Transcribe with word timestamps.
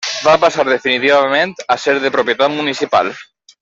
Va 0.27 0.31
passar 0.43 0.63
definitivament 0.69 1.53
a 1.75 1.79
ser 1.85 1.97
de 2.07 2.15
propietat 2.19 2.57
municipal. 2.61 3.17